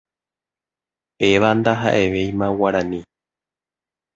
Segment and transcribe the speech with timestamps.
[1.17, 2.99] Péva ndahaʼevéima Guarani.